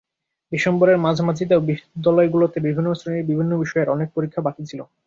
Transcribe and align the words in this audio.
ডিসেম্বরের 0.51 0.97
মাঝামাঝিতেও 0.97 1.65
বিদ্যালয়গুলোতে 1.67 2.57
বিভিন্ন 2.67 2.89
শ্রেণীর 2.93 3.29
বিভিন্ন 3.31 3.51
বিষয়ের 3.61 3.93
অনেক 3.95 4.07
পরীক্ষা 4.15 4.41
বাকি 4.47 4.63
ছিল। 4.69 4.79